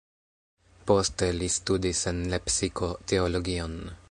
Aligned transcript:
Poste 0.91 1.29
li 1.41 1.51
studis 1.57 2.03
en 2.13 2.25
Lepsiko 2.35 2.91
teologion. 3.13 3.83